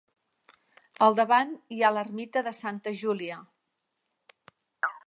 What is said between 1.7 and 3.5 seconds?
hi ha l'Ermita de Santa Júlia.